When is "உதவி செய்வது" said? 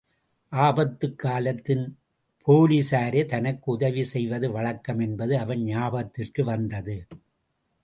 3.71-4.51